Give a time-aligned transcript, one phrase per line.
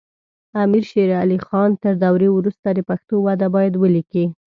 [0.63, 4.25] امیر شیر علی خان تر دورې وروسته د پښتو وده باید ولیکي.